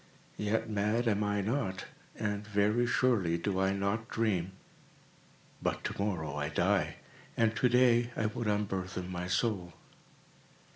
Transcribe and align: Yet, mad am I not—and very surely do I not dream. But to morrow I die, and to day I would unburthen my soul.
Yet, 0.39 0.67
mad 0.67 1.07
am 1.07 1.23
I 1.23 1.41
not—and 1.41 2.47
very 2.47 2.87
surely 2.87 3.37
do 3.37 3.59
I 3.59 3.71
not 3.71 4.07
dream. 4.09 4.53
But 5.61 5.83
to 5.83 6.01
morrow 6.03 6.35
I 6.37 6.49
die, 6.49 6.95
and 7.37 7.55
to 7.55 7.69
day 7.69 8.09
I 8.17 8.25
would 8.25 8.47
unburthen 8.47 9.11
my 9.11 9.27
soul. 9.27 9.73